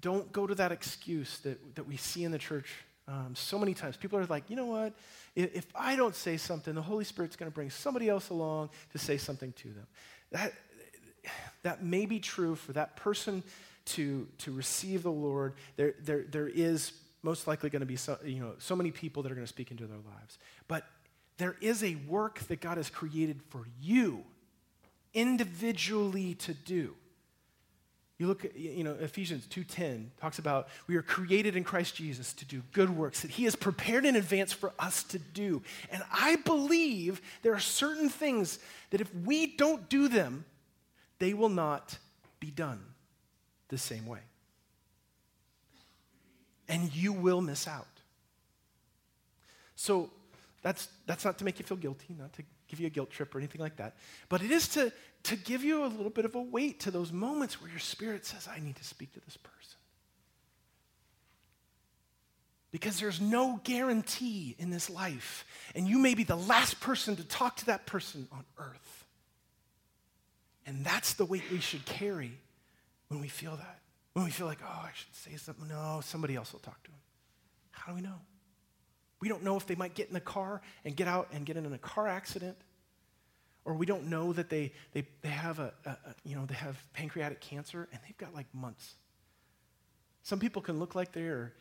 [0.00, 2.72] don't go to that excuse that, that we see in the church
[3.08, 3.96] um, so many times.
[3.96, 4.94] People are like, you know what?
[5.36, 8.70] If, if I don't say something, the Holy Spirit's going to bring somebody else along
[8.92, 9.86] to say something to them.
[10.36, 10.52] That,
[11.62, 13.42] that may be true for that person
[13.86, 15.54] to, to receive the Lord.
[15.76, 19.22] There, there, there is most likely going to be so, you know, so many people
[19.22, 20.38] that are going to speak into their lives.
[20.68, 20.84] But
[21.38, 24.24] there is a work that God has created for you
[25.14, 26.94] individually to do.
[28.18, 32.32] You look at, you know, Ephesians 2.10 talks about we are created in Christ Jesus
[32.34, 35.62] to do good works that he has prepared in advance for us to do.
[35.90, 40.46] And I believe there are certain things that if we don't do them,
[41.18, 41.98] they will not
[42.40, 42.80] be done
[43.68, 44.20] the same way.
[46.68, 47.86] And you will miss out.
[49.76, 50.10] So
[50.62, 53.34] that's, that's not to make you feel guilty, not to give you a guilt trip
[53.34, 53.96] or anything like that.
[54.28, 54.92] But it is to,
[55.24, 58.26] to give you a little bit of a weight to those moments where your spirit
[58.26, 59.52] says, I need to speak to this person.
[62.72, 67.24] Because there's no guarantee in this life, and you may be the last person to
[67.24, 69.04] talk to that person on earth.
[70.66, 72.32] And that's the weight we should carry
[73.08, 73.78] when we feel that.
[74.14, 75.68] When we feel like, oh, I should say something.
[75.68, 76.96] No, somebody else will talk to him.
[77.70, 78.14] How do we know?
[79.26, 81.56] We don't know if they might get in a car and get out and get
[81.56, 82.56] in a car accident.
[83.64, 86.54] Or we don't know that they, they, they, have, a, a, a you know, they
[86.54, 88.94] have pancreatic cancer and they've got like months.
[90.22, 91.52] Some people can look like they're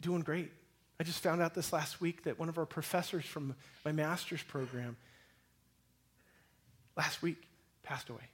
[0.00, 0.50] doing great.
[0.98, 4.42] I just found out this last week that one of our professors from my master's
[4.42, 4.96] program
[6.96, 7.36] last week
[7.84, 8.24] passed away.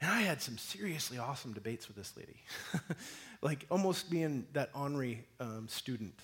[0.00, 2.42] And I had some seriously awesome debates with this lady,
[3.40, 6.18] like almost being that Henri um, student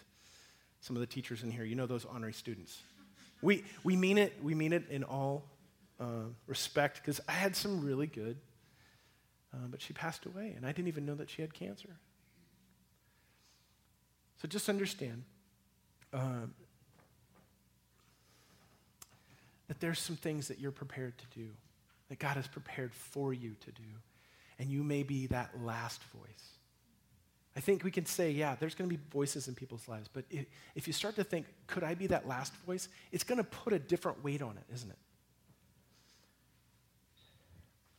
[0.82, 2.82] some of the teachers in here, you know those honorary students.
[3.40, 5.44] We, we mean it, we mean it in all
[6.00, 8.36] uh, respect because I had some really good,
[9.54, 11.88] uh, but she passed away and I didn't even know that she had cancer.
[14.40, 15.22] So just understand
[16.12, 16.46] uh,
[19.68, 21.46] that there's some things that you're prepared to do,
[22.08, 23.84] that God has prepared for you to do,
[24.58, 26.56] and you may be that last voice
[27.56, 30.24] I think we can say, yeah, there's going to be voices in people's lives, but
[30.30, 32.88] if, if you start to think, could I be that last voice?
[33.10, 34.96] It's going to put a different weight on it, isn't it?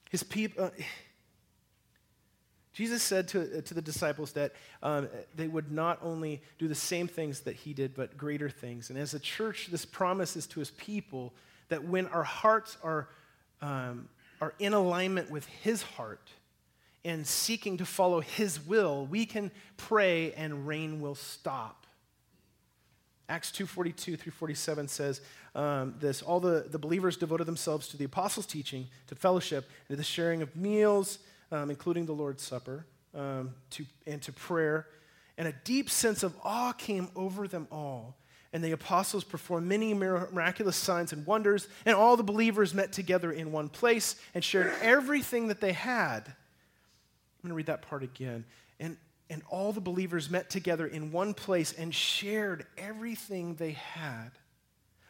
[0.09, 0.65] His people.
[0.65, 0.69] Uh,
[2.73, 6.73] Jesus said to, uh, to the disciples that um, they would not only do the
[6.73, 8.89] same things that he did, but greater things.
[8.89, 11.33] And as a church, this promise is to his people
[11.69, 13.09] that when our hearts are,
[13.61, 14.09] um,
[14.41, 16.31] are in alignment with his heart,
[17.05, 21.85] and seeking to follow His will, we can pray and rain will stop.
[23.27, 25.21] Acts 2:42 through 47 says
[25.55, 29.89] um, this: All the, the believers devoted themselves to the apostles' teaching, to fellowship, and
[29.89, 31.19] to the sharing of meals,
[31.51, 34.87] um, including the Lord's supper, um, to, and to prayer.
[35.37, 38.17] And a deep sense of awe came over them all.
[38.53, 43.31] And the apostles performed many miraculous signs and wonders, and all the believers met together
[43.31, 46.31] in one place and shared everything that they had.
[47.43, 48.45] I'm going to read that part again.
[48.79, 48.97] And,
[49.29, 54.31] and all the believers met together in one place and shared everything they had.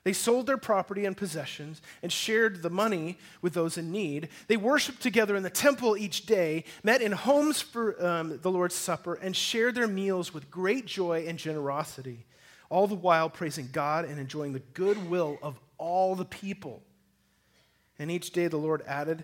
[0.03, 4.29] They sold their property and possessions and shared the money with those in need.
[4.47, 8.75] They worshiped together in the temple each day, met in homes for um, the Lord's
[8.75, 12.25] Supper, and shared their meals with great joy and generosity,
[12.69, 16.81] all the while praising God and enjoying the goodwill of all the people.
[17.99, 19.23] And each day the Lord added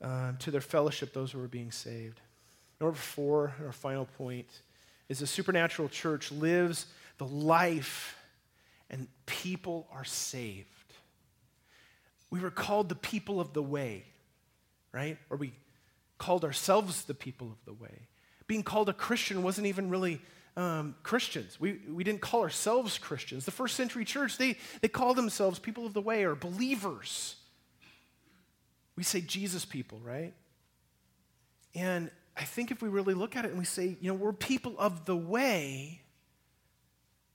[0.00, 2.20] um, to their fellowship those who were being saved.
[2.80, 4.46] Number four, our final point,
[5.08, 6.86] is the supernatural church lives
[7.18, 8.16] the life
[8.90, 10.68] and people are saved.
[12.30, 14.04] We were called the people of the way,
[14.92, 15.18] right?
[15.30, 15.52] Or we
[16.16, 18.06] called ourselves the people of the way.
[18.46, 20.20] Being called a Christian wasn't even really
[20.56, 21.58] um, Christians.
[21.58, 23.44] We, we didn't call ourselves Christians.
[23.46, 27.34] The first century church, they, they called themselves people of the way or believers.
[28.98, 30.32] We say Jesus people, right?
[31.72, 34.32] And I think if we really look at it and we say, you know, we're
[34.32, 36.02] people of the way,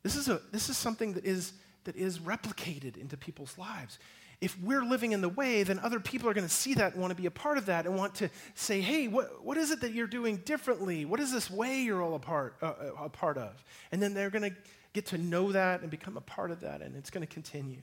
[0.01, 1.53] this is, a, this is something that is,
[1.86, 3.97] that is replicated into people's lives.
[4.41, 7.01] If we're living in the way, then other people are going to see that and
[7.01, 9.72] want to be a part of that and want to say, hey, what, what is
[9.72, 11.05] it that you're doing differently?
[11.05, 13.64] What is this way you're all a part, uh, uh a part of?
[13.93, 14.55] And then they're going to
[14.91, 17.80] get to know that and become a part of that, and it's going to continue.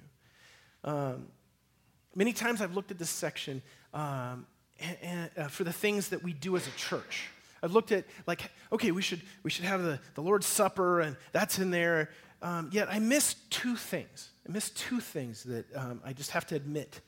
[0.84, 1.28] Um,
[2.14, 3.62] Many times I've looked at this section
[3.94, 4.46] um,
[4.80, 7.28] and, and, uh, for the things that we do as a church.
[7.62, 11.16] I've looked at, like, okay, we should, we should have the, the Lord's Supper, and
[11.32, 12.10] that's in there.
[12.42, 14.30] Um, yet I missed two things.
[14.48, 17.00] I missed two things that um, I just have to admit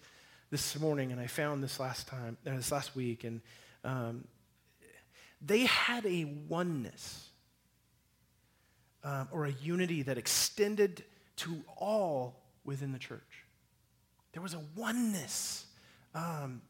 [0.50, 3.40] this morning, and I found this last time, uh, this last week, and
[3.84, 4.24] um,
[5.44, 7.28] they had a oneness
[9.02, 11.02] um, or a unity that extended
[11.36, 13.41] to all within the church.
[14.32, 15.66] There was a oneness.
[16.14, 16.60] Um,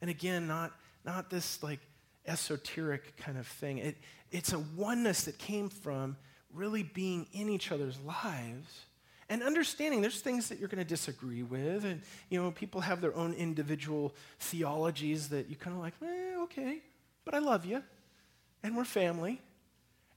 [0.00, 0.72] and again, not,
[1.04, 1.80] not this like
[2.26, 3.78] esoteric kind of thing.
[3.78, 3.96] It,
[4.30, 6.16] it's a oneness that came from
[6.52, 8.86] really being in each other's lives
[9.28, 13.00] and understanding there's things that you're going to disagree with and you know people have
[13.00, 16.78] their own individual theologies that you kind of like eh, okay
[17.24, 17.82] but i love you
[18.62, 19.40] and we're family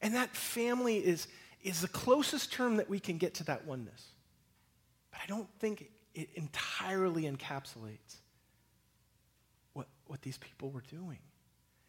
[0.04, 1.28] and that family is
[1.64, 4.10] is the closest term that we can get to that oneness
[5.18, 8.18] but I don't think it entirely encapsulates
[9.74, 11.20] what, what these people were doing.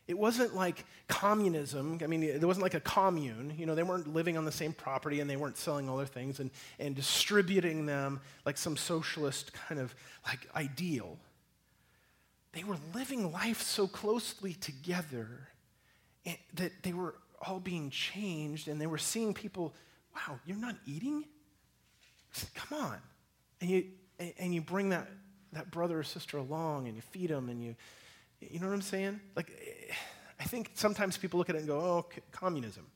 [0.07, 1.99] It wasn't like communism.
[2.03, 3.53] I mean, it wasn't like a commune.
[3.59, 6.07] You know, they weren't living on the same property and they weren't selling all their
[6.07, 9.95] things and, and distributing them like some socialist kind of
[10.27, 11.19] like ideal.
[12.53, 15.49] They were living life so closely together
[16.55, 17.15] that they were
[17.47, 19.75] all being changed and they were seeing people,
[20.17, 21.25] wow, you're not eating?
[22.55, 22.99] Come on.
[23.61, 23.85] And you,
[24.39, 25.09] and you bring that,
[25.53, 27.75] that brother or sister along and you feed them and you,
[28.41, 29.21] you know what I'm saying?
[29.35, 29.51] Like,
[30.39, 32.87] I think sometimes people look at it and go, oh, c- communism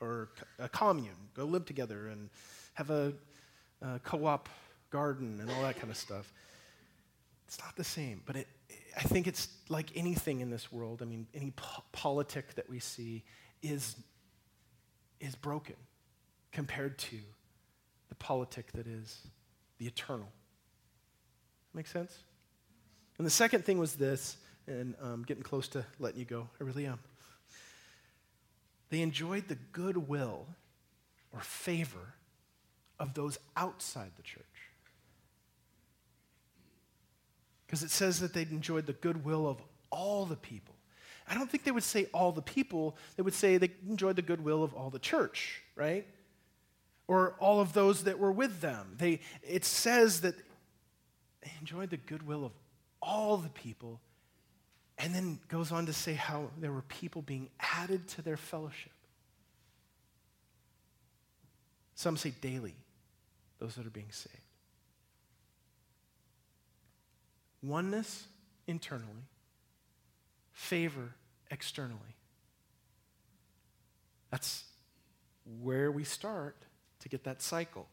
[0.00, 2.30] or a commune, go live together and
[2.74, 3.12] have a,
[3.82, 4.48] a co op
[4.90, 6.32] garden and all that kind of stuff.
[7.46, 8.46] It's not the same, but it,
[8.96, 11.02] I think it's like anything in this world.
[11.02, 13.24] I mean, any po- politic that we see
[13.62, 13.96] is,
[15.20, 15.76] is broken
[16.52, 17.16] compared to
[18.08, 19.20] the politic that is
[19.80, 20.28] the eternal.
[21.74, 22.22] Make sense?
[23.18, 26.46] And the second thing was this, and I'm getting close to letting you go.
[26.60, 27.00] I really am.
[28.90, 30.46] They enjoyed the goodwill
[31.32, 32.14] or favor
[32.98, 34.44] of those outside the church.
[37.66, 39.58] Because it says that they'd enjoyed the goodwill of
[39.90, 40.74] all the people.
[41.28, 44.22] I don't think they would say all the people, they would say they enjoyed the
[44.22, 46.04] goodwill of all the church, right?
[47.10, 48.94] or all of those that were with them.
[48.96, 50.36] They, it says that
[51.42, 52.52] they enjoyed the goodwill of
[53.02, 54.00] all the people,
[54.96, 58.92] and then goes on to say how there were people being added to their fellowship.
[61.96, 62.76] Some say daily,
[63.58, 64.38] those that are being saved.
[67.60, 68.24] Oneness
[68.68, 69.24] internally,
[70.52, 71.08] favor
[71.50, 71.98] externally.
[74.30, 74.62] That's
[75.60, 76.54] where we start
[77.00, 77.86] to get that cycle.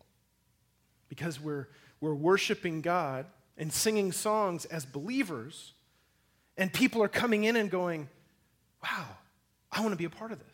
[1.09, 1.67] Because we're,
[2.01, 3.25] we're worshiping God
[3.57, 5.73] and singing songs as believers,
[6.57, 8.07] and people are coming in and going,
[8.83, 9.05] wow,
[9.71, 10.47] I want to be a part of this.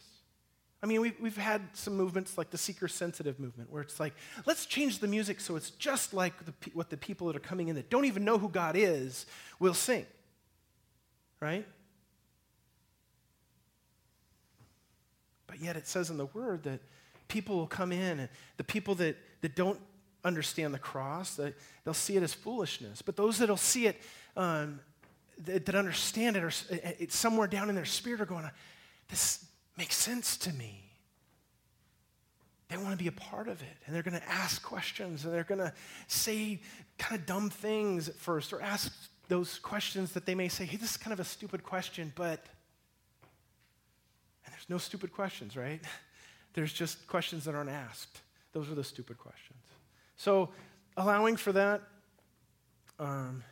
[0.82, 4.14] I mean, we've, we've had some movements like the seeker sensitive movement where it's like,
[4.46, 7.70] let's change the music so it's just like the, what the people that are coming
[7.70, 9.26] in that don't even know who God is
[9.62, 10.06] will sing.
[11.40, 11.66] Right?
[15.48, 16.82] But yet it says in the Word that
[17.34, 19.80] people will come in, and the people that, that don't
[20.24, 21.52] understand the cross, they,
[21.84, 23.02] will see it as foolishness.
[23.02, 24.00] But those that'll see it,
[24.38, 24.80] um,
[25.46, 28.48] that, that, understand it, or it's somewhere down in their spirit are going,
[29.10, 29.44] this
[29.80, 30.80] makes sense to me.
[32.70, 35.34] They want to be a part of it, and they're going to ask questions, and
[35.34, 35.74] they're going to
[36.08, 36.62] say
[37.00, 38.94] kind of dumb things at first, or ask
[39.28, 42.46] those questions that they may say, hey, this is kind of a stupid question, but.
[44.46, 45.80] And there's no stupid questions, right?
[46.54, 48.22] There's just questions that aren't asked.
[48.54, 49.58] Those are the stupid questions.
[50.16, 50.50] So,
[50.96, 51.82] allowing for that,
[53.00, 53.44] um,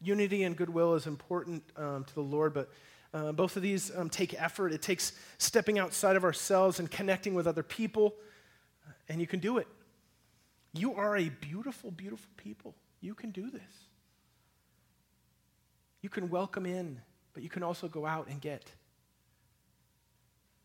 [0.00, 2.70] unity and goodwill is important um, to the Lord, but
[3.12, 4.72] uh, both of these um, take effort.
[4.72, 8.14] It takes stepping outside of ourselves and connecting with other people,
[8.86, 9.66] uh, and you can do it.
[10.72, 12.76] You are a beautiful, beautiful people.
[13.00, 13.62] You can do this.
[16.02, 17.00] You can welcome in,
[17.34, 18.70] but you can also go out and get.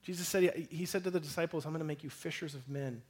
[0.04, 3.02] Jesus said, He said to the disciples, I'm going to make you fishers of men.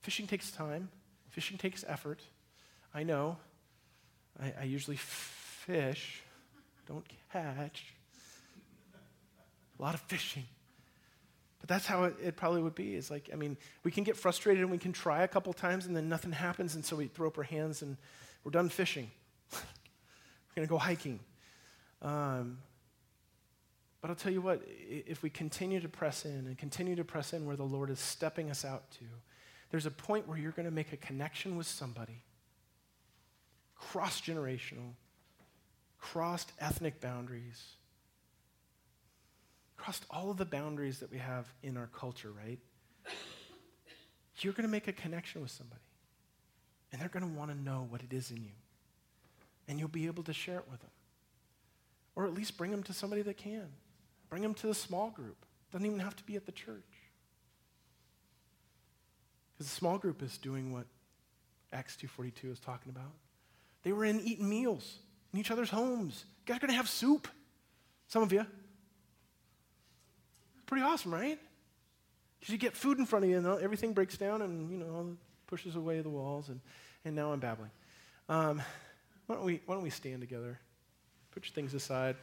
[0.00, 0.88] Fishing takes time,
[1.30, 2.20] fishing takes effort.
[2.92, 3.36] I know.
[4.42, 6.20] I, I usually fish,
[6.86, 7.86] don't catch.
[9.78, 10.44] A lot of fishing.
[11.60, 12.94] But that's how it, it, probably would be.
[12.94, 15.86] Is like, I mean, we can get frustrated and we can try a couple times
[15.86, 17.96] and then nothing happens, and so we throw up our hands and
[18.42, 19.10] we're done fishing.
[19.52, 21.20] we're going to go hiking.
[22.02, 22.58] Um,
[24.04, 27.32] but I'll tell you what, if we continue to press in and continue to press
[27.32, 29.04] in where the Lord is stepping us out to,
[29.70, 32.20] there's a point where you're going to make a connection with somebody,
[33.74, 34.92] cross generational,
[35.98, 37.64] crossed ethnic boundaries,
[39.78, 42.58] crossed all of the boundaries that we have in our culture, right?
[44.40, 45.80] You're going to make a connection with somebody,
[46.92, 48.52] and they're going to want to know what it is in you,
[49.66, 50.90] and you'll be able to share it with them,
[52.14, 53.66] or at least bring them to somebody that can.
[54.34, 55.36] Bring them to the small group.
[55.70, 56.74] Doesn't even have to be at the church.
[59.54, 60.86] Because the small group is doing what
[61.72, 63.12] Acts 2.42 is talking about.
[63.84, 64.98] They were in eating meals
[65.32, 66.24] in each other's homes.
[66.26, 67.28] You guys are going to have soup.
[68.08, 68.44] Some of you.
[70.66, 71.38] Pretty awesome, right?
[72.40, 75.16] Because you get food in front of you and everything breaks down and, you know,
[75.46, 76.48] pushes away the walls.
[76.48, 76.58] And,
[77.04, 77.70] and now I'm babbling.
[78.28, 78.60] Um,
[79.26, 80.58] why, don't we, why don't we stand together?
[81.30, 82.16] Put your things aside.